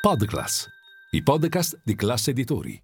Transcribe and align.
Podclass, 0.00 0.66
i 1.10 1.22
podcast 1.22 1.78
di 1.84 1.94
classe 1.94 2.30
editori. 2.30 2.82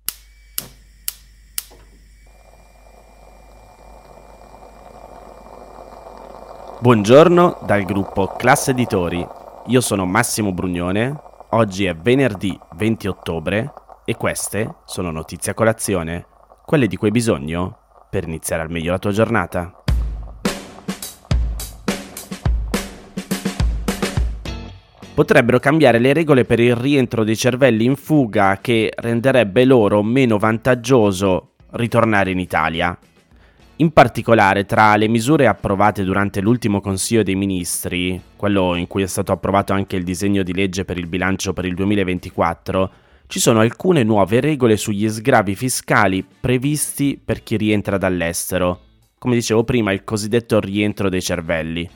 Buongiorno 6.79 7.61
dal 7.65 7.85
gruppo 7.85 8.27
Classe 8.37 8.73
Editori. 8.73 9.27
Io 9.69 9.81
sono 9.81 10.05
Massimo 10.05 10.53
Brugnone. 10.53 11.19
Oggi 11.53 11.87
è 11.87 11.97
venerdì 11.97 12.55
20 12.77 13.09
ottobre 13.09 13.73
e 14.05 14.15
queste 14.17 14.81
sono 14.85 15.11
notizie 15.11 15.53
a 15.53 15.55
colazione, 15.55 16.27
quelle 16.67 16.87
di 16.87 16.97
cui 16.97 17.07
hai 17.07 17.15
bisogno 17.15 17.79
per 18.11 18.25
iniziare 18.25 18.61
al 18.61 18.71
meglio 18.71 18.91
la 18.91 18.99
tua 18.99 19.13
giornata. 19.13 19.85
Potrebbero 25.17 25.59
cambiare 25.59 25.99
le 25.99 26.13
regole 26.13 26.45
per 26.45 26.61
il 26.61 26.77
rientro 26.77 27.25
dei 27.25 27.39
cervelli 27.39 27.87
in 27.87 27.97
fuga 27.97 28.59
che 28.61 28.93
renderebbe 28.95 29.65
loro 29.65 30.03
meno 30.03 30.37
vantaggioso 30.37 31.53
ritornare 31.71 32.33
in 32.33 32.39
Italia. 32.39 32.95
In 33.77 33.93
particolare, 33.93 34.67
tra 34.67 34.95
le 34.97 35.09
misure 35.09 35.47
approvate 35.47 36.05
durante 36.05 36.43
l'ultimo 36.43 36.83
Consiglio 36.83 37.23
dei 37.23 37.35
Ministri, 37.35 38.21
quello 38.37 38.75
in 38.75 38.87
cui 38.87 39.05
è 39.05 39.07
stato 39.07 39.33
approvato 39.33 39.73
anche 39.73 39.97
il 39.97 40.05
disegno 40.05 40.43
di 40.43 40.53
legge 40.53 40.85
per 40.85 40.99
il 40.99 41.07
bilancio 41.07 41.55
per 41.55 41.65
il 41.65 41.75
2024, 41.75 42.91
ci 43.27 43.41
sono 43.41 43.61
alcune 43.61 44.03
nuove 44.03 44.41
regole 44.41 44.77
sugli 44.77 45.09
sgravi 45.09 45.55
fiscali 45.55 46.27
previsti 46.39 47.19
per 47.25 47.43
chi 47.43 47.57
rientra 47.57 47.97
dall'estero, 47.97 48.81
come 49.17 49.35
dicevo 49.35 49.65
prima 49.65 49.93
il 49.93 50.05
cosiddetto 50.05 50.61
rientro 50.61 51.09
dei 51.09 51.23
cervelli 51.23 51.89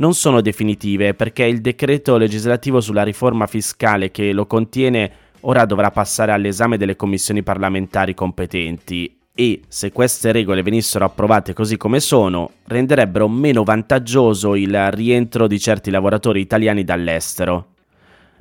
non 0.00 0.14
sono 0.14 0.40
definitive 0.40 1.14
perché 1.14 1.44
il 1.44 1.60
decreto 1.60 2.16
legislativo 2.16 2.80
sulla 2.80 3.02
riforma 3.02 3.46
fiscale 3.46 4.10
che 4.10 4.32
lo 4.32 4.46
contiene 4.46 5.12
ora 5.40 5.64
dovrà 5.66 5.90
passare 5.90 6.32
all'esame 6.32 6.76
delle 6.76 6.96
commissioni 6.96 7.42
parlamentari 7.42 8.14
competenti 8.14 9.18
e 9.32 9.60
se 9.68 9.92
queste 9.92 10.32
regole 10.32 10.62
venissero 10.62 11.04
approvate 11.04 11.52
così 11.52 11.76
come 11.76 12.00
sono, 12.00 12.50
renderebbero 12.64 13.28
meno 13.28 13.62
vantaggioso 13.62 14.54
il 14.54 14.90
rientro 14.90 15.46
di 15.46 15.58
certi 15.58 15.90
lavoratori 15.90 16.40
italiani 16.40 16.82
dall'estero. 16.82 17.68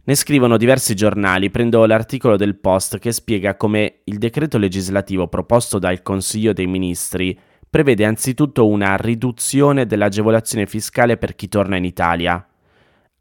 Ne 0.04 0.16
scrivono 0.16 0.58
diversi 0.58 0.96
giornali, 0.96 1.52
prendo 1.52 1.86
l'articolo 1.86 2.36
del 2.36 2.56
Post 2.58 2.98
che 2.98 3.12
spiega 3.12 3.56
come 3.56 4.00
il 4.06 4.18
decreto 4.18 4.58
legislativo 4.58 5.28
proposto 5.28 5.78
dal 5.78 6.02
Consiglio 6.02 6.52
dei 6.52 6.68
Ministri 6.68 7.38
prevede 7.70 8.06
anzitutto 8.06 8.68
una 8.68 8.96
riduzione 8.96 9.86
dell'agevolazione 9.86 10.66
fiscale 10.66 11.18
per 11.18 11.36
chi 11.36 11.48
torna 11.48 11.78
in 11.78 11.86
Italia. 11.86 12.44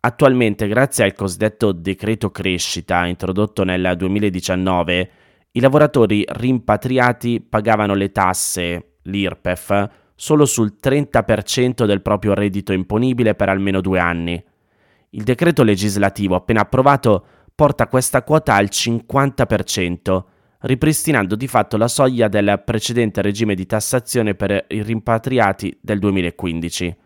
Attualmente, 0.00 0.66
grazie 0.68 1.04
al 1.04 1.12
cosiddetto 1.12 1.72
decreto 1.72 2.30
crescita 2.30 3.04
introdotto 3.06 3.64
nel 3.64 3.94
2019, 3.96 5.10
i 5.52 5.60
lavoratori 5.60 6.24
rimpatriati 6.26 7.40
pagavano 7.40 7.94
le 7.94 8.12
tasse, 8.12 8.96
l'IRPEF, 9.02 9.88
solo 10.14 10.46
sul 10.46 10.76
30% 10.80 11.84
del 11.84 12.02
proprio 12.02 12.34
reddito 12.34 12.72
imponibile 12.72 13.34
per 13.34 13.48
almeno 13.48 13.80
due 13.80 13.98
anni. 13.98 14.42
Il 15.10 15.22
decreto 15.24 15.62
legislativo 15.62 16.34
appena 16.36 16.62
approvato 16.62 17.24
porta 17.54 17.88
questa 17.88 18.22
quota 18.22 18.54
al 18.54 18.68
50%, 18.70 20.22
ripristinando 20.60 21.36
di 21.36 21.46
fatto 21.46 21.76
la 21.76 21.88
soglia 21.88 22.28
del 22.28 22.62
precedente 22.64 23.22
regime 23.22 23.54
di 23.54 23.66
tassazione 23.66 24.34
per 24.34 24.66
i 24.68 24.82
rimpatriati 24.82 25.78
del 25.80 25.98
2015. 25.98 26.96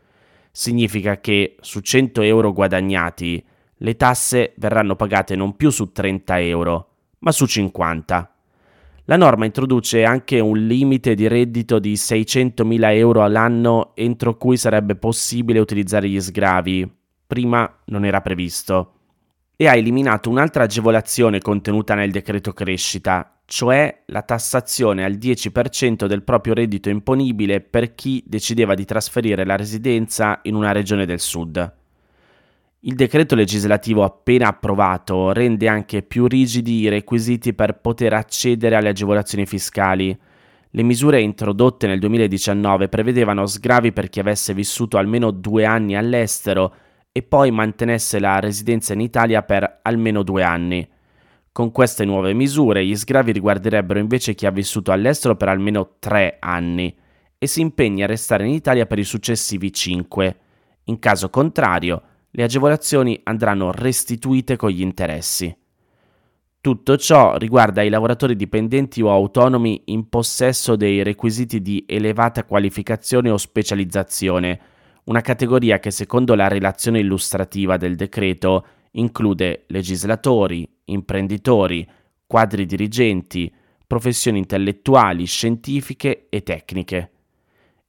Significa 0.51 1.19
che 1.21 1.57
su 1.61 1.81
100 1.81 2.23
euro 2.23 2.53
guadagnati 2.53 3.45
le 3.77 3.97
tasse 3.97 4.55
verranno 4.57 4.97
pagate 4.97 5.35
non 5.35 5.57
più 5.57 5.71
su 5.71 5.93
30 5.93 6.41
euro, 6.41 6.89
ma 7.21 7.33
su 7.33 7.47
50. 7.47 8.33
La 9.07 9.17
norma 9.17 9.45
introduce 9.45 10.05
anche 10.05 10.39
un 10.39 10.57
limite 10.57 11.15
di 11.15 11.27
reddito 11.27 11.81
di 11.81 11.95
600.000 11.95 12.95
euro 12.95 13.25
all'anno 13.25 13.93
entro 13.97 14.37
cui 14.37 14.57
sarebbe 14.57 14.95
possibile 14.95 15.59
utilizzare 15.59 16.09
gli 16.09 16.21
sgravi. 16.21 16.91
Prima 17.27 17.81
non 17.87 18.05
era 18.05 18.21
previsto. 18.21 19.01
E 19.63 19.69
ha 19.69 19.77
eliminato 19.77 20.29
un'altra 20.29 20.65
agevolazione 20.65 21.39
contenuta 21.41 21.95
nel 21.95 22.11
decreto 22.11 22.53
crescita, 22.53 23.39
cioè 23.45 24.03
la 24.07 24.23
tassazione 24.23 25.05
al 25.05 25.13
10% 25.13 26.07
del 26.07 26.25
proprio 26.25 26.53
reddito 26.53 26.89
imponibile 26.89 27.61
per 27.61 27.95
chi 27.95 28.25
decideva 28.27 28.75
di 28.75 28.85
trasferire 28.85 29.45
la 29.45 29.55
residenza 29.55 30.41
in 30.43 30.57
una 30.57 30.73
regione 30.73 31.07
del 31.07 31.21
sud. 31.21 31.75
Il 32.81 32.95
decreto 32.97 33.37
legislativo 33.37 34.03
appena 34.03 34.49
approvato 34.49 35.31
rende 35.31 35.69
anche 35.69 36.03
più 36.03 36.27
rigidi 36.27 36.81
i 36.81 36.89
requisiti 36.89 37.55
per 37.55 37.79
poter 37.79 38.15
accedere 38.15 38.75
alle 38.75 38.89
agevolazioni 38.89 39.47
fiscali. 39.47 40.19
Le 40.71 40.83
misure 40.83 41.21
introdotte 41.21 41.87
nel 41.87 42.01
2019 42.01 42.89
prevedevano 42.89 43.47
sgravi 43.47 43.93
per 43.93 44.09
chi 44.09 44.19
avesse 44.19 44.55
vissuto 44.55 44.99
almeno 44.99 45.31
due 45.31 45.65
anni 45.65 45.97
all'estero 45.97 46.75
e 47.13 47.23
poi 47.23 47.51
mantenesse 47.51 48.19
la 48.19 48.41
residenza 48.41 48.95
in 48.95 49.01
Italia 49.01 49.43
per 49.43 49.81
almeno 49.83 50.23
due 50.23 50.43
anni. 50.43 50.89
Con 51.53 51.71
queste 51.71 52.07
nuove 52.07 52.33
misure 52.33 52.85
gli 52.85 52.97
sgravi 52.97 53.31
riguarderebbero 53.33 53.99
invece 53.99 54.35
chi 54.35 54.47
ha 54.47 54.51
vissuto 54.51 54.91
all'estero 54.91 55.37
per 55.37 55.49
almeno 55.49 55.97
tre 55.99 56.39
anni 56.41 56.97
e 57.37 57.47
si 57.47 57.61
impegna 57.61 58.05
a 58.05 58.09
restare 58.09 58.47
in 58.47 58.55
Italia 58.55 58.87
per 58.87 58.99
i 58.99 59.05
successivi 59.05 59.71
cinque. 59.71 60.37
In 60.85 60.99
caso 60.99 61.29
contrario, 61.29 62.03
le 62.31 62.43
agevolazioni 62.45 63.21
andranno 63.25 63.71
restituite 63.71 64.57
con 64.57 64.71
gli 64.71 64.81
interessi. 64.81 65.55
Tutto 66.63 66.97
ciò 66.97 67.37
riguarda 67.37 67.83
i 67.83 67.91
lavoratori 67.91 68.37
dipendenti 68.37 69.03
o 69.03 69.11
autonomi 69.11 69.83
in 69.87 70.09
possesso 70.09 70.77
dei 70.77 71.03
requisiti 71.03 71.61
di 71.61 71.85
elevata 71.87 72.45
qualificazione 72.45 73.29
o 73.29 73.37
specializzazione, 73.37 74.61
una 75.05 75.21
categoria 75.21 75.79
che 75.79 75.91
secondo 75.91 76.35
la 76.35 76.49
relazione 76.49 77.01
illustrativa 77.01 77.77
del 77.77 77.97
decreto 77.97 78.67
include 78.93 79.65
legislatori, 79.69 80.69
imprenditori, 80.85 81.89
quadri 82.27 82.67
dirigenti, 82.67 83.53
professioni 83.87 84.39
intellettuali, 84.39 85.25
scientifiche 85.25 86.27
e 86.29 86.43
tecniche. 86.43 87.11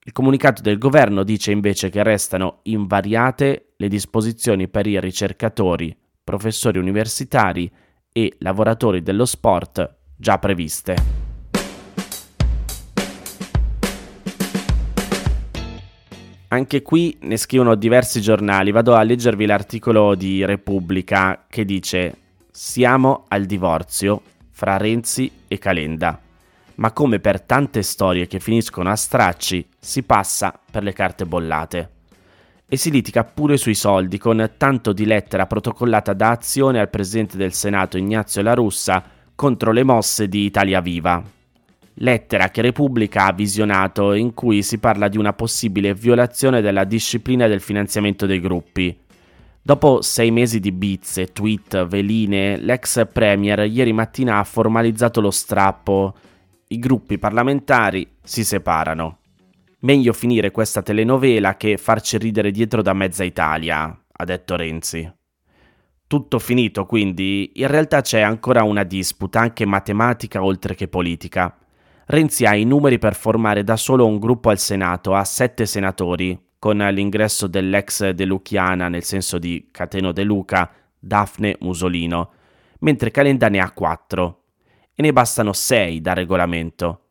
Il 0.06 0.12
comunicato 0.12 0.62
del 0.62 0.78
governo 0.78 1.24
dice 1.24 1.52
invece 1.52 1.90
che 1.90 2.04
restano 2.04 2.60
invariate 2.64 3.74
le 3.78 3.88
disposizioni 3.88 4.68
per 4.68 4.86
i 4.86 5.00
ricercatori, 5.00 5.96
professori 6.24 6.78
universitari 6.78 7.72
e 8.12 8.36
lavoratori 8.40 9.02
dello 9.02 9.26
sport 9.26 9.96
già 10.18 10.40
previste. 10.40 11.23
Anche 16.54 16.84
qui 16.84 17.18
ne 17.22 17.36
scrivono 17.38 17.74
diversi 17.74 18.22
giornali, 18.22 18.70
vado 18.70 18.94
a 18.94 19.02
leggervi 19.02 19.48
l'articolo 19.48 20.14
di 20.14 20.46
Repubblica 20.46 21.46
che 21.50 21.66
dice 21.66 22.16
siamo 22.52 23.26
al 23.30 23.46
divorzio 23.46 24.22
fra 24.52 24.78
Renzi 24.78 25.32
e 25.48 25.58
Calenda. 25.58 26.22
Ma 26.76 26.92
come 26.92 27.20
per 27.20 27.42
tante 27.42 27.82
storie 27.82 28.28
che 28.28 28.40
finiscono 28.40 28.92
a 28.92 28.96
stracci, 28.96 29.68
si 29.80 30.04
passa 30.04 30.54
per 30.70 30.84
le 30.84 30.94
carte 30.94 31.26
bollate. 31.26 31.90
E 32.68 32.78
si 32.78 32.92
litiga 32.92 33.24
pure 33.24 33.58
sui 33.58 33.74
soldi, 33.74 34.20
con 34.20 34.52
tanto 34.56 34.94
di 34.94 35.06
lettera 35.06 35.48
protocollata 35.48 36.14
da 36.14 36.30
azione 36.30 36.80
al 36.80 36.90
presidente 36.92 37.36
del 37.36 37.54
Senato 37.54 37.98
Ignazio 37.98 38.44
La 38.44 38.54
Russa 38.54 39.04
contro 39.34 39.72
le 39.72 39.82
mosse 39.82 40.28
di 40.28 40.46
Italia 40.46 40.82
Viva. 40.82 41.42
Lettera 41.96 42.50
che 42.50 42.62
Repubblica 42.62 43.26
ha 43.26 43.34
visionato 43.34 44.14
in 44.14 44.34
cui 44.34 44.64
si 44.64 44.80
parla 44.80 45.08
di 45.08 45.18
una 45.18 45.34
possibile 45.34 45.94
violazione 45.94 46.62
della 46.62 46.84
disciplina 46.84 47.48
del 47.48 47.62
finanziamento 47.62 48.26
dei 48.26 48.40
gruppi 48.40 48.98
Dopo 49.66 50.02
sei 50.02 50.30
mesi 50.30 50.60
di 50.60 50.74
bizze, 50.74 51.32
tweet, 51.32 51.86
veline, 51.86 52.58
l'ex 52.58 53.08
premier 53.10 53.60
ieri 53.60 53.94
mattina 53.94 54.40
ha 54.40 54.44
formalizzato 54.44 55.22
lo 55.22 55.32
strappo. 55.32 56.14
I 56.68 56.80
gruppi 56.80 57.18
parlamentari 57.18 58.16
si 58.22 58.44
separano. 58.44 59.20
Meglio 59.80 60.12
finire 60.12 60.52
questa 60.52 60.82
telenovela 60.82 61.56
che 61.56 61.78
farci 61.78 62.18
ridere 62.18 62.52
dietro 62.52 62.82
da 62.82 62.92
mezza 62.92 63.24
Italia, 63.24 63.98
ha 64.12 64.24
detto 64.26 64.58
Renzi. 64.58 65.10
Tutto 66.08 66.40
finito, 66.40 66.86
quindi 66.86 67.52
in 67.56 67.68
realtà 67.68 68.02
c'è 68.02 68.20
ancora 68.20 68.64
una 68.64 68.84
disputa, 68.84 69.40
anche 69.40 69.66
matematica 69.66 70.44
oltre 70.44 70.76
che 70.76 70.90
politica. 70.90 71.58
Renzi 72.14 72.46
ha 72.46 72.54
i 72.54 72.64
numeri 72.64 73.00
per 73.00 73.16
formare 73.16 73.64
da 73.64 73.76
solo 73.76 74.06
un 74.06 74.20
gruppo 74.20 74.52
al 74.52 74.60
Senato, 74.60 75.16
ha 75.16 75.24
sette 75.24 75.66
senatori, 75.66 76.40
con 76.60 76.78
l'ingresso 76.78 77.48
dell'ex 77.48 78.12
De 78.12 78.26
Luciana, 78.26 78.88
nel 78.88 79.02
senso 79.02 79.40
di 79.40 79.70
Cateno 79.72 80.12
De 80.12 80.22
Luca, 80.22 80.70
Daphne 81.00 81.58
Musolino, 81.62 82.34
mentre 82.82 83.10
Calenda 83.10 83.50
ne 83.50 83.58
ha 83.58 83.72
quattro. 83.72 84.44
E 84.94 85.02
ne 85.02 85.12
bastano 85.12 85.54
sei 85.54 86.02
da 86.02 86.14
regolamento. 86.14 87.06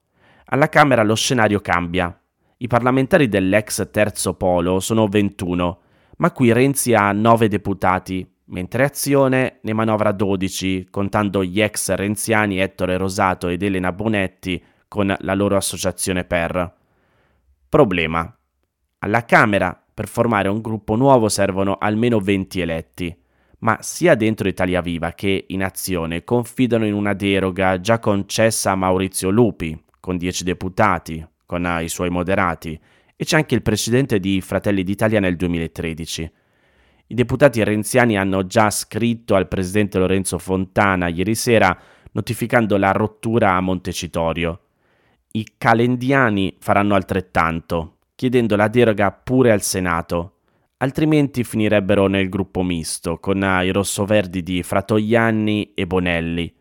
Alla 0.44 0.69
Camera 0.69 1.02
lo 1.02 1.16
scenario 1.16 1.58
cambia. 1.58 2.16
I 2.58 2.69
parlamentari 2.69 3.28
dell'ex 3.28 3.90
terzo 3.90 4.34
polo 4.34 4.78
sono 4.78 5.08
21, 5.08 5.81
ma 6.19 6.31
qui 6.31 6.52
Renzi 6.52 6.94
ha 6.94 7.10
9 7.10 7.49
deputati, 7.49 8.25
mentre 8.44 8.84
Azione 8.84 9.58
ne 9.62 9.72
manovra 9.72 10.12
12, 10.12 10.87
contando 10.90 11.43
gli 11.43 11.60
ex 11.60 11.93
renziani 11.94 12.60
Ettore 12.60 12.96
Rosato 12.96 13.49
ed 13.49 13.64
Elena 13.64 13.90
Bonetti 13.90 14.62
con 14.93 15.17
la 15.19 15.35
loro 15.35 15.56
associazione 15.56 16.25
per. 16.25 16.71
Problema. 17.67 18.31
Alla 18.99 19.25
Camera 19.25 19.83
per 19.94 20.06
formare 20.06 20.50
un 20.50 20.61
gruppo 20.61 20.97
nuovo 20.97 21.31
servono 21.31 21.79
almeno 21.81 22.21
20 22.21 22.61
eletti, 22.61 23.17
ma 23.61 23.79
sia 23.81 24.15
dentro 24.17 24.49
Italia 24.49 24.83
Viva 24.83 25.12
che 25.12 25.47
in 25.49 25.65
Azione 25.65 26.25
confidano 26.25 26.85
in 26.85 26.93
una 26.93 27.15
deroga 27.15 27.81
già 27.81 27.99
concessa 28.00 28.73
a 28.73 28.75
Maurizio 28.75 29.31
Lupi, 29.31 29.83
con 29.99 30.19
10 30.19 30.44
deputati, 30.44 31.27
con 31.47 31.79
i 31.81 31.88
suoi 31.88 32.11
moderati, 32.11 32.79
e 33.17 33.25
c'è 33.25 33.37
anche 33.37 33.55
il 33.55 33.62
presidente 33.62 34.21
di 34.21 34.43
Fratelli 34.43 34.83
d'Italia 34.85 35.21
nel 35.21 35.37
2013. 35.37 36.33
I 37.06 37.15
deputati 37.15 37.65
renziani 37.65 38.19
hanno 38.19 38.45
già 38.45 38.69
scritto 38.69 39.37
al 39.37 39.49
presidente 39.49 39.99
Lorenzo 39.99 40.37
Fontana 40.37 41.09
ieri 41.09 41.35
sera 41.35 41.75
notificando 42.12 42.77
la 42.77 42.93
rottura 42.93 43.55
a 43.55 43.61
Montecitorio. 43.62 44.61
I 45.34 45.55
calendiani 45.56 46.56
faranno 46.58 46.94
altrettanto, 46.94 48.00
chiedendo 48.14 48.55
la 48.55 48.69
deroga 48.69 49.11
pure 49.12 49.50
al 49.50 49.62
Senato, 49.62 50.40
altrimenti 50.76 51.43
finirebbero 51.43 52.06
nel 52.06 52.29
gruppo 52.29 52.62
misto 52.62 53.19
con 53.19 53.38
i 53.38 53.70
rossoverdi 53.70 54.43
di 54.43 54.62
Fratoianni 54.62 55.73
e 55.73 55.87
Bonelli, 55.87 56.55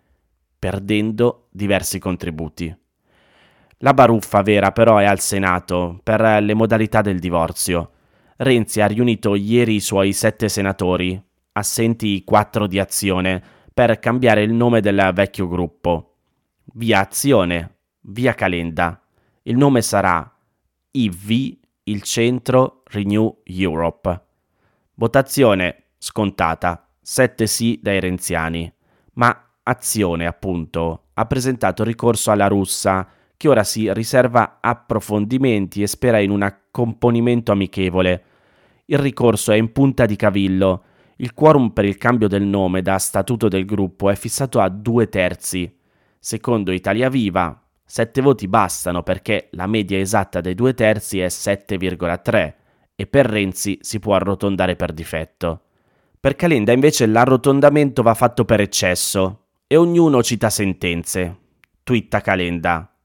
perdendo 0.58 1.48
diversi 1.52 2.00
contributi. 2.00 2.74
La 3.80 3.94
baruffa 3.94 4.42
vera 4.42 4.72
però 4.72 5.00
è 5.00 5.06
al 5.06 5.20
Senato 5.20 6.00
per 6.02 6.22
le 6.42 6.54
modalità 6.54 7.02
del 7.02 7.20
divorzio. 7.20 7.92
Renzi 8.38 8.80
ha 8.80 8.86
riunito 8.86 9.36
ieri 9.36 9.76
i 9.76 9.80
suoi 9.82 10.14
sette 10.14 10.48
senatori, 10.48 11.22
assenti 11.54 12.08
i 12.08 12.24
quattro 12.24 12.68
di 12.68 12.80
azione, 12.80 13.44
per 13.74 14.00
cambiare 14.00 14.44
il 14.44 14.54
nome 14.54 14.80
del 14.80 15.12
vecchio 15.14 15.50
gruppo. 15.50 16.16
Via 16.74 17.02
Azione, 17.02 17.80
via 18.02 18.34
Calenda. 18.34 19.02
Il 19.44 19.58
nome 19.58 19.82
sarà 19.82 20.30
IV 20.92 21.58
il 21.84 22.02
centro 22.04 22.84
Renew 22.86 23.42
Europe. 23.46 24.22
Votazione 24.96 25.84
scontata, 25.98 26.88
7 27.02 27.48
sì 27.48 27.80
dai 27.82 28.00
renziani, 28.00 28.72
ma 29.14 29.46
Azione, 29.64 30.26
appunto, 30.26 31.10
ha 31.14 31.26
presentato 31.28 31.84
ricorso 31.84 32.32
alla 32.32 32.48
russa, 32.48 33.08
che 33.38 33.48
ora 33.48 33.64
si 33.64 33.92
riserva 33.94 34.58
approfondimenti 34.60 35.84
e 35.84 35.88
spera 35.88 36.20
in 36.20 36.32
un 36.32 36.42
accomponimento 36.42 37.52
amichevole. 37.52 38.24
Il 38.86 38.98
ricorso 38.98 39.52
è 39.52 39.56
in 39.56 39.72
punta 39.72 40.08
di 40.08 40.16
cavillo. 40.16 40.84
Il 41.18 41.34
quorum 41.36 41.70
per 41.70 41.86
il 41.86 41.98
cambio 41.98 42.28
del 42.28 42.44
nome 42.44 42.82
da 42.82 42.98
statuto 42.98 43.48
del 43.48 43.66
gruppo 43.66 44.10
è 44.10 44.16
fissato 44.16 44.60
a 44.60 44.70
due 44.70 45.10
terzi. 45.10 45.78
Secondo 46.18 46.72
Italia 46.72 47.10
Viva, 47.10 47.61
7 47.92 48.22
voti 48.22 48.48
bastano 48.48 49.04
perché 49.04 49.50
la 49.52 49.68
media 49.68 50.00
esatta 50.00 50.40
dei 50.40 50.56
due 50.56 50.74
terzi 50.74 51.20
è 51.20 51.26
7,3 51.26 52.54
e 52.96 53.06
per 53.06 53.26
Renzi 53.26 53.80
si 53.82 54.00
può 54.00 54.16
arrotondare 54.16 54.78
per 54.78 54.94
difetto. 54.94 55.64
Per 56.18 56.38
Calenda 56.38 56.72
invece 56.72 57.06
l'arrotondamento 57.06 58.02
va 58.02 58.14
fatto 58.14 58.46
per 58.46 58.62
eccesso 58.62 59.48
e 59.68 59.76
ognuno 59.76 60.24
cita 60.24 60.50
sentenze. 60.50 61.40
Twitta 61.84 62.22
Calenda. 62.22 62.98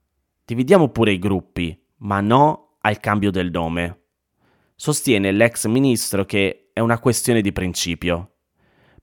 Dividiamo 0.44 0.90
pure 0.90 1.10
i 1.10 1.18
gruppi, 1.18 1.76
ma 2.02 2.20
no 2.20 2.76
al 2.82 3.00
cambio 3.00 3.32
del 3.32 3.50
nome. 3.50 4.02
Sostiene 4.76 5.32
l'ex 5.32 5.66
ministro 5.66 6.24
che 6.24 6.70
è 6.72 6.78
una 6.78 7.00
questione 7.00 7.40
di 7.40 7.50
principio. 7.50 8.36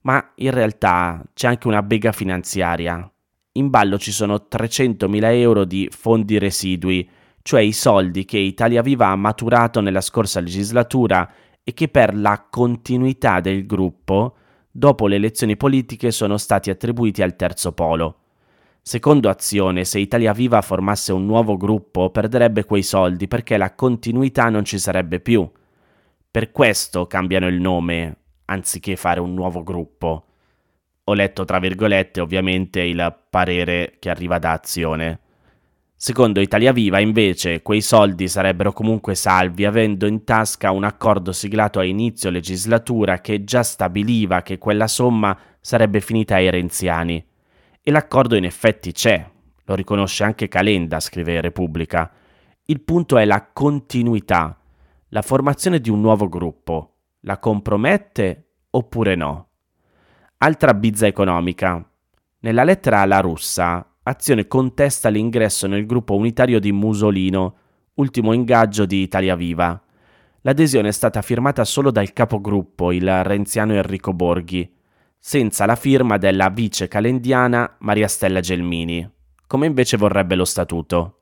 Ma 0.00 0.32
in 0.36 0.50
realtà 0.50 1.22
c'è 1.34 1.46
anche 1.48 1.68
una 1.68 1.82
bega 1.82 2.12
finanziaria 2.12 3.06
in 3.56 3.70
ballo 3.70 3.98
ci 3.98 4.10
sono 4.10 4.46
300.000 4.50 5.24
euro 5.34 5.64
di 5.64 5.88
fondi 5.90 6.38
residui, 6.38 7.08
cioè 7.42 7.60
i 7.60 7.72
soldi 7.72 8.24
che 8.24 8.38
Italia 8.38 8.82
Viva 8.82 9.08
ha 9.08 9.16
maturato 9.16 9.80
nella 9.80 10.00
scorsa 10.00 10.40
legislatura 10.40 11.30
e 11.62 11.72
che 11.72 11.88
per 11.88 12.16
la 12.16 12.46
continuità 12.50 13.40
del 13.40 13.64
gruppo, 13.64 14.36
dopo 14.70 15.06
le 15.06 15.16
elezioni 15.16 15.56
politiche, 15.56 16.10
sono 16.10 16.36
stati 16.36 16.70
attribuiti 16.70 17.22
al 17.22 17.36
terzo 17.36 17.72
polo. 17.72 18.18
Secondo 18.82 19.28
Azione, 19.28 19.84
se 19.84 20.00
Italia 20.00 20.32
Viva 20.32 20.60
formasse 20.60 21.12
un 21.12 21.24
nuovo 21.24 21.56
gruppo, 21.56 22.10
perderebbe 22.10 22.64
quei 22.64 22.82
soldi 22.82 23.28
perché 23.28 23.56
la 23.56 23.74
continuità 23.74 24.48
non 24.48 24.64
ci 24.64 24.78
sarebbe 24.78 25.20
più. 25.20 25.48
Per 26.28 26.50
questo 26.50 27.06
cambiano 27.06 27.46
il 27.46 27.60
nome, 27.60 28.16
anziché 28.46 28.96
fare 28.96 29.20
un 29.20 29.32
nuovo 29.32 29.62
gruppo 29.62 30.24
ho 31.04 31.12
letto 31.12 31.44
tra 31.44 31.58
virgolette 31.58 32.20
ovviamente 32.20 32.80
il 32.80 33.16
parere 33.28 33.96
che 33.98 34.10
arriva 34.10 34.38
da 34.38 34.52
Azione. 34.52 35.20
Secondo 35.96 36.40
Italia 36.40 36.72
Viva, 36.72 36.98
invece, 36.98 37.62
quei 37.62 37.80
soldi 37.80 38.28
sarebbero 38.28 38.72
comunque 38.72 39.14
salvi, 39.14 39.64
avendo 39.64 40.06
in 40.06 40.24
tasca 40.24 40.70
un 40.70 40.84
accordo 40.84 41.32
siglato 41.32 41.78
a 41.78 41.84
inizio 41.84 42.30
legislatura 42.30 43.20
che 43.20 43.44
già 43.44 43.62
stabiliva 43.62 44.42
che 44.42 44.58
quella 44.58 44.86
somma 44.86 45.38
sarebbe 45.60 46.00
finita 46.00 46.34
ai 46.34 46.50
renziani. 46.50 47.24
E 47.80 47.90
l'accordo 47.90 48.34
in 48.34 48.44
effetti 48.44 48.92
c'è, 48.92 49.24
lo 49.64 49.74
riconosce 49.74 50.24
anche 50.24 50.48
Calenda, 50.48 51.00
scrive 51.00 51.40
Repubblica. 51.40 52.10
Il 52.66 52.80
punto 52.82 53.16
è 53.16 53.24
la 53.24 53.48
continuità, 53.52 54.58
la 55.08 55.22
formazione 55.22 55.80
di 55.80 55.90
un 55.90 56.00
nuovo 56.00 56.28
gruppo. 56.28 56.96
La 57.20 57.38
compromette 57.38 58.48
oppure 58.70 59.14
no? 59.14 59.48
Altra 60.38 60.74
bizza 60.74 61.06
economica. 61.06 61.82
Nella 62.40 62.64
lettera 62.64 63.00
alla 63.00 63.20
russa, 63.20 63.86
Azione 64.02 64.46
contesta 64.46 65.08
l'ingresso 65.08 65.66
nel 65.66 65.86
gruppo 65.86 66.14
unitario 66.14 66.60
di 66.60 66.72
Musolino, 66.72 67.56
ultimo 67.94 68.34
ingaggio 68.34 68.84
di 68.84 69.00
Italia 69.00 69.36
Viva. 69.36 69.80
L'adesione 70.42 70.88
è 70.88 70.92
stata 70.92 71.22
firmata 71.22 71.64
solo 71.64 71.90
dal 71.90 72.12
capogruppo, 72.12 72.92
il 72.92 73.24
renziano 73.24 73.72
Enrico 73.72 74.12
Borghi, 74.12 74.70
senza 75.18 75.64
la 75.64 75.76
firma 75.76 76.18
della 76.18 76.50
vice 76.50 76.88
calendiana 76.88 77.76
Maria 77.78 78.08
Stella 78.08 78.40
Gelmini, 78.40 79.08
come 79.46 79.66
invece 79.66 79.96
vorrebbe 79.96 80.34
lo 80.34 80.44
statuto. 80.44 81.20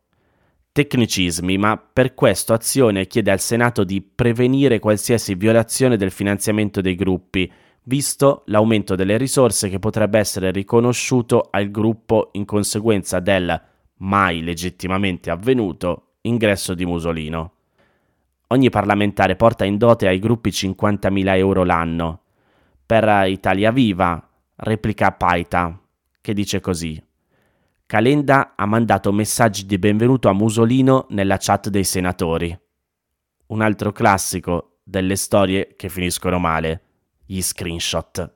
Tecnicismi, 0.73 1.59
ma 1.59 1.77
per 1.77 2.15
questo 2.15 2.55
Azione 2.55 3.07
chiede 3.07 3.31
al 3.31 3.41
Senato 3.41 3.85
di 3.85 4.03
prevenire 4.03 4.81
qualsiasi 4.81 5.37
violazione 5.37 5.97
del 5.97 6.11
finanziamento 6.11 6.81
dei 6.81 6.97
gruppi 6.97 7.53
visto 7.85 8.43
l'aumento 8.47 8.95
delle 8.95 9.17
risorse 9.17 9.69
che 9.69 9.79
potrebbe 9.79 10.19
essere 10.19 10.51
riconosciuto 10.51 11.49
al 11.51 11.71
gruppo 11.71 12.29
in 12.33 12.45
conseguenza 12.45 13.19
del 13.21 13.61
mai 13.99 14.43
legittimamente 14.43 15.31
avvenuto 15.31 16.15
ingresso 16.23 16.75
di 16.75 16.87
Musolino. 16.87 17.53
Ogni 18.49 18.71
parlamentare 18.71 19.35
porta 19.35 19.65
in 19.65 19.79
dote 19.79 20.07
ai 20.07 20.19
gruppi 20.19 20.51
50.000 20.51 21.37
euro 21.37 21.65
l'anno. 21.65 22.21
Per 22.85 23.27
Italia 23.29 23.71
Viva, 23.71 24.29
replica 24.57 25.13
Paita, 25.13 25.81
che 26.21 26.35
dice 26.35 26.61
così. 26.61 27.03
Calenda 27.87 28.53
ha 28.57 28.67
mandato 28.67 29.13
messaggi 29.13 29.65
di 29.65 29.79
benvenuto 29.79 30.29
a 30.29 30.35
Musolino 30.35 31.07
nella 31.11 31.37
chat 31.39 31.69
dei 31.69 31.85
senatori. 31.85 32.57
Un 33.47 33.61
altro 33.61 33.93
classico 33.93 34.79
delle 34.83 35.17
storie 35.17 35.75
che 35.77 35.89
finiscono 35.89 36.39
male 36.39 36.92
gli 37.33 37.41
screenshot. 37.41 38.31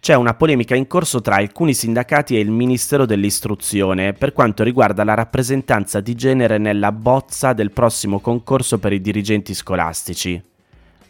C'è 0.00 0.14
una 0.14 0.34
polemica 0.34 0.74
in 0.74 0.88
corso 0.88 1.20
tra 1.20 1.36
alcuni 1.36 1.72
sindacati 1.72 2.34
e 2.34 2.40
il 2.40 2.50
Ministero 2.50 3.06
dell'Istruzione 3.06 4.12
per 4.14 4.32
quanto 4.32 4.64
riguarda 4.64 5.04
la 5.04 5.14
rappresentanza 5.14 6.00
di 6.00 6.16
genere 6.16 6.58
nella 6.58 6.90
bozza 6.90 7.52
del 7.52 7.70
prossimo 7.70 8.18
concorso 8.18 8.78
per 8.78 8.92
i 8.92 9.00
dirigenti 9.00 9.54
scolastici. 9.54 10.42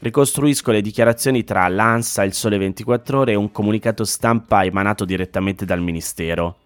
Ricostruisco 0.01 0.71
le 0.71 0.83
dichiarazioni 0.83 1.45
tra 1.45 1.67
l'ANSA, 1.67 2.25
il 2.25 2.35
Sole 2.35 2.59
24 2.59 3.21
ore 3.21 3.33
e 3.33 3.37
un 3.37 3.51
comunicato 3.51 4.05
stampa 4.05 4.65
emanato 4.65 5.07
direttamente 5.07 5.65
dal 5.65 5.81
Ministero. 5.81 6.57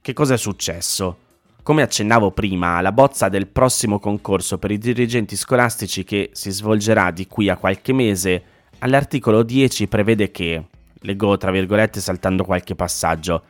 Che 0.00 0.12
cosa 0.12 0.34
è 0.34 0.38
successo? 0.38 1.28
Come 1.62 1.82
accennavo 1.82 2.30
prima, 2.30 2.80
la 2.80 2.90
bozza 2.90 3.28
del 3.28 3.46
prossimo 3.46 3.98
concorso 3.98 4.56
per 4.58 4.70
i 4.70 4.78
dirigenti 4.78 5.36
scolastici 5.36 6.04
che 6.04 6.30
si 6.32 6.50
svolgerà 6.50 7.10
di 7.10 7.26
qui 7.26 7.50
a 7.50 7.58
qualche 7.58 7.92
mese, 7.92 8.42
all'articolo 8.78 9.42
10 9.42 9.86
prevede 9.86 10.30
che, 10.30 10.64
leggo 11.00 11.36
tra 11.36 11.50
virgolette 11.50 12.00
saltando 12.00 12.44
qualche 12.44 12.74
passaggio, 12.74 13.42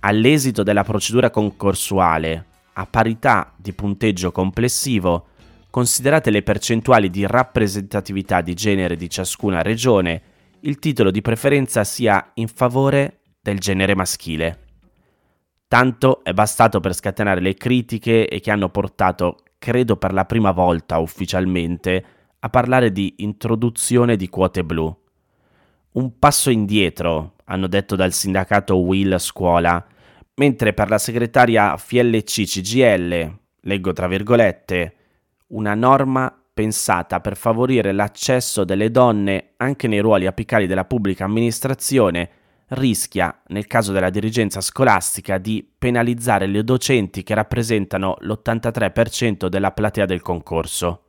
all'esito 0.00 0.62
della 0.62 0.84
procedura 0.84 1.30
concorsuale, 1.30 2.44
a 2.74 2.84
parità 2.84 3.54
di 3.56 3.72
punteggio 3.72 4.32
complessivo, 4.32 5.28
considerate 5.70 6.30
le 6.30 6.42
percentuali 6.42 7.08
di 7.08 7.26
rappresentatività 7.26 8.42
di 8.42 8.52
genere 8.52 8.96
di 8.96 9.08
ciascuna 9.08 9.62
regione, 9.62 10.22
il 10.60 10.78
titolo 10.78 11.10
di 11.10 11.22
preferenza 11.22 11.84
sia 11.84 12.32
in 12.34 12.48
favore 12.48 13.20
del 13.40 13.58
genere 13.58 13.94
maschile. 13.94 14.65
Tanto 15.68 16.22
è 16.22 16.32
bastato 16.32 16.78
per 16.78 16.94
scatenare 16.94 17.40
le 17.40 17.54
critiche 17.54 18.28
e 18.28 18.38
che 18.38 18.52
hanno 18.52 18.68
portato, 18.68 19.38
credo 19.58 19.96
per 19.96 20.12
la 20.12 20.24
prima 20.24 20.52
volta 20.52 20.98
ufficialmente, 20.98 22.04
a 22.38 22.48
parlare 22.48 22.92
di 22.92 23.14
introduzione 23.18 24.14
di 24.16 24.28
quote 24.28 24.62
blu. 24.62 24.96
Un 25.92 26.18
passo 26.20 26.50
indietro, 26.50 27.34
hanno 27.46 27.66
detto 27.66 27.96
dal 27.96 28.12
sindacato 28.12 28.76
Will 28.76 29.18
Scuola, 29.18 29.84
mentre 30.34 30.72
per 30.72 30.88
la 30.88 30.98
segretaria 30.98 31.76
FLC 31.76 32.44
CGL, 32.44 33.38
leggo 33.62 33.92
tra 33.92 34.06
virgolette, 34.06 34.94
una 35.48 35.74
norma 35.74 36.32
pensata 36.54 37.20
per 37.20 37.36
favorire 37.36 37.90
l'accesso 37.92 38.62
delle 38.62 38.90
donne 38.90 39.54
anche 39.56 39.88
nei 39.88 39.98
ruoli 39.98 40.26
apicali 40.26 40.66
della 40.66 40.84
pubblica 40.84 41.24
amministrazione 41.24 42.30
rischia, 42.68 43.42
nel 43.48 43.66
caso 43.66 43.92
della 43.92 44.10
dirigenza 44.10 44.60
scolastica, 44.60 45.38
di 45.38 45.66
penalizzare 45.78 46.46
le 46.46 46.64
docenti 46.64 47.22
che 47.22 47.34
rappresentano 47.34 48.16
l'83% 48.20 49.46
della 49.46 49.72
platea 49.72 50.06
del 50.06 50.22
concorso. 50.22 51.02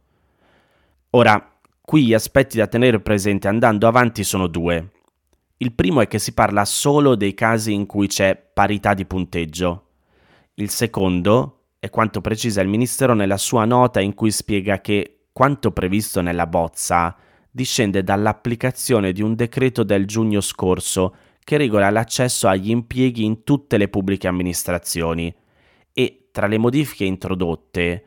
Ora, 1.11 1.53
qui 1.81 2.05
gli 2.05 2.13
aspetti 2.13 2.57
da 2.57 2.67
tenere 2.67 2.99
presente 2.99 3.47
andando 3.47 3.87
avanti 3.87 4.23
sono 4.23 4.47
due. 4.47 4.91
Il 5.57 5.73
primo 5.73 6.01
è 6.01 6.07
che 6.07 6.19
si 6.19 6.33
parla 6.33 6.65
solo 6.65 7.15
dei 7.15 7.33
casi 7.33 7.73
in 7.73 7.87
cui 7.87 8.07
c'è 8.07 8.35
parità 8.35 8.93
di 8.93 9.05
punteggio. 9.05 9.85
Il 10.55 10.69
secondo 10.69 11.61
è 11.79 11.89
quanto 11.89 12.21
precisa 12.21 12.61
il 12.61 12.67
Ministero 12.67 13.13
nella 13.13 13.37
sua 13.37 13.65
nota 13.65 13.99
in 13.99 14.13
cui 14.13 14.29
spiega 14.31 14.81
che 14.81 15.27
quanto 15.31 15.71
previsto 15.71 16.21
nella 16.21 16.45
bozza 16.45 17.15
discende 17.49 18.03
dall'applicazione 18.03 19.11
di 19.11 19.23
un 19.23 19.33
decreto 19.33 19.83
del 19.83 20.05
giugno 20.05 20.41
scorso 20.41 21.15
che 21.47 21.55
regola 21.55 21.89
l'accesso 21.89 22.49
agli 22.49 22.71
impieghi 22.71 23.23
in 23.23 23.45
tutte 23.45 23.77
le 23.77 23.87
pubbliche 23.87 24.27
amministrazioni 24.27 25.33
e 25.93 26.27
tra 26.29 26.45
le 26.45 26.57
modifiche 26.57 27.05
introdotte 27.05 28.03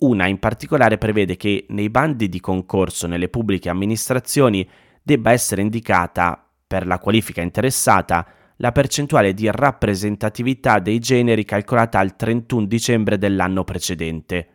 una 0.00 0.26
in 0.26 0.38
particolare 0.38 0.98
prevede 0.98 1.38
che 1.38 1.64
nei 1.70 1.88
bandi 1.88 2.28
di 2.28 2.38
concorso 2.38 3.06
nelle 3.06 3.30
pubbliche 3.30 3.70
amministrazioni 3.70 4.68
debba 5.02 5.32
essere 5.32 5.62
indicata, 5.62 6.46
per 6.66 6.86
la 6.86 6.98
qualifica 6.98 7.40
interessata, 7.40 8.26
la 8.56 8.72
percentuale 8.72 9.32
di 9.32 9.50
rappresentatività 9.50 10.78
dei 10.78 10.98
generi 10.98 11.46
calcolata 11.46 11.98
al 11.98 12.14
31 12.14 12.66
dicembre 12.66 13.16
dell'anno 13.16 13.64
precedente. 13.64 14.48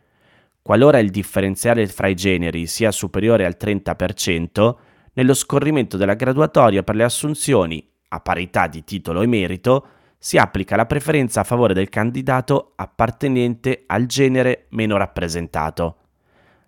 Qualora 0.62 1.00
il 1.00 1.10
differenziale 1.10 1.88
fra 1.88 2.08
i 2.08 2.14
generi 2.14 2.68
sia 2.68 2.92
superiore 2.92 3.48
al 3.48 3.58
30%, 3.60 4.76
nello 5.14 5.34
scorrimento 5.34 5.98
della 5.98 6.14
graduatoria 6.14 6.84
per 6.84 6.94
le 6.94 7.04
assunzioni, 7.04 7.96
a 8.10 8.20
parità 8.20 8.68
di 8.68 8.84
titolo 8.84 9.22
e 9.22 9.28
merito, 9.28 9.88
si 10.18 10.38
applica 10.38 10.76
la 10.76 10.86
preferenza 10.86 11.42
a 11.42 11.44
favore 11.44 11.74
del 11.74 11.90
candidato 11.90 12.74
appartenente 12.76 13.84
al 13.86 14.06
genere 14.06 14.66
meno 14.70 14.98
rappresentato. 14.98 15.98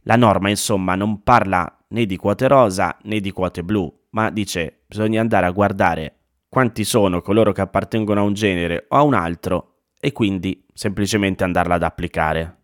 La 0.04 0.16
norma 0.16 0.50
insomma 0.50 0.96
non 0.96 1.24
parla 1.24 1.80
né 1.90 2.06
di 2.06 2.16
quote 2.16 2.48
rosa 2.48 2.98
né 3.04 3.20
di 3.20 3.32
quote 3.32 3.64
blu, 3.64 3.92
ma 4.12 4.30
dice 4.30 4.82
bisogna 4.86 5.22
andare 5.22 5.46
a 5.46 5.52
guardare 5.52 6.14
quanti 6.50 6.84
sono 6.84 7.22
coloro 7.22 7.52
che 7.52 7.62
appartengono 7.62 8.22
a 8.22 8.24
un 8.24 8.34
genere 8.34 8.86
o 8.90 8.96
a 8.96 9.04
un 9.04 9.14
altro 9.14 9.76
e 10.00 10.12
quindi 10.12 10.66
semplicemente 10.74 11.44
andarla 11.44 11.76
ad 11.76 11.84
applicare. 11.84 12.58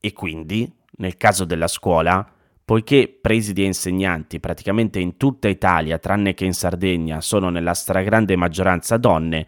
E 0.00 0.12
quindi, 0.12 0.72
nel 0.98 1.16
caso 1.16 1.44
della 1.44 1.66
scuola, 1.66 2.26
poiché 2.70 3.18
presidi 3.20 3.64
e 3.64 3.66
insegnanti 3.66 4.38
praticamente 4.38 5.00
in 5.00 5.16
tutta 5.16 5.48
Italia, 5.48 5.98
tranne 5.98 6.34
che 6.34 6.44
in 6.44 6.54
Sardegna, 6.54 7.20
sono 7.20 7.50
nella 7.50 7.74
stragrande 7.74 8.36
maggioranza 8.36 8.96
donne, 8.96 9.46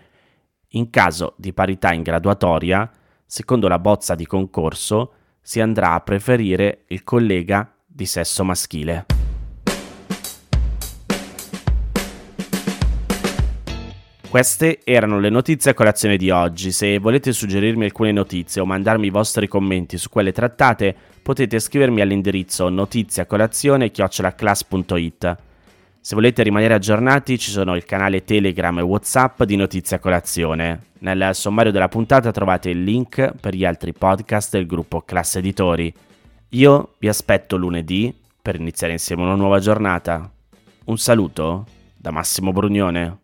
in 0.71 0.91
caso 0.91 1.35
di 1.37 1.52
parità 1.52 1.93
in 1.93 2.02
graduatoria, 2.02 2.91
secondo 3.25 3.69
la 3.69 3.79
bozza 3.79 4.17
di 4.17 4.26
concorso, 4.26 5.12
si 5.41 5.61
andrà 5.61 5.93
a 5.93 6.00
preferire 6.00 6.83
il 6.88 7.05
collega 7.05 7.73
di 7.87 8.07
sesso 8.07 8.43
maschile. 8.43 9.22
Queste 14.33 14.81
erano 14.85 15.21
le 15.21 15.29
notizie 15.29 15.73
a 15.73 15.75
colazione 15.75 16.17
di 16.17 16.31
oggi. 16.31 16.73
Se 16.73 16.99
volete 16.99 17.35
suggerirmi 17.35 17.85
alcune 17.85 18.12
notizie 18.12 18.62
o 18.62 18.65
mandarmi 18.65 19.09
i 19.09 19.11
vostri 19.11 19.47
commenti 19.47 19.99
su 19.99 20.09
quelle 20.09 20.33
trattate, 20.33 20.97
potete 21.23 21.59
scrivermi 21.59 22.01
all'indirizzo 22.01 22.71
notiziacolazione.it. 22.71 25.37
Se 26.01 26.15
volete 26.15 26.43
rimanere 26.43 26.73
aggiornati 26.73 27.39
ci 27.39 27.51
sono 27.51 27.77
il 27.77 27.85
canale 27.85 28.25
Telegram 28.25 28.79
e 28.79 28.81
Whatsapp 28.81 29.43
di 29.43 29.57
Notizia 29.57 29.99
Colazione. 29.99 30.81
Nel 31.01 31.35
sommario 31.35 31.71
della 31.71 31.89
puntata 31.89 32.31
trovate 32.31 32.71
il 32.71 32.83
link 32.83 33.35
per 33.39 33.55
gli 33.55 33.67
altri 33.67 33.93
podcast 33.93 34.53
del 34.53 34.65
gruppo 34.65 35.03
Classe 35.03 35.41
Editori. 35.41 35.93
Io 36.49 36.95
vi 36.99 37.09
aspetto 37.09 37.59
lunedì 37.59 38.19
per 38.41 38.55
iniziare 38.55 38.95
insieme 38.95 39.25
una 39.25 39.35
nuova 39.35 39.59
giornata. 39.59 40.33
Un 40.87 40.97
saluto 40.97 41.67
da 41.99 42.11
Massimo 42.11 42.51
Brugnone. 42.51 43.22